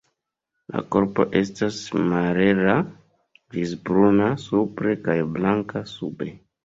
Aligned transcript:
La 0.75 0.79
korpo 0.95 1.25
estas 1.41 1.77
malhela 2.13 2.77
grizbruna 2.87 4.31
supre 4.47 4.97
kaj 5.09 5.19
blanka 5.37 5.85
sube. 5.97 6.35